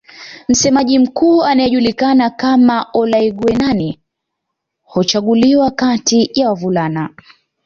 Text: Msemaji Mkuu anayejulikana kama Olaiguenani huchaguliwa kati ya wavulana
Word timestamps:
Msemaji 0.49 0.99
Mkuu 0.99 1.43
anayejulikana 1.43 2.29
kama 2.29 2.85
Olaiguenani 2.93 3.99
huchaguliwa 4.83 5.71
kati 5.71 6.31
ya 6.33 6.49
wavulana 6.49 7.09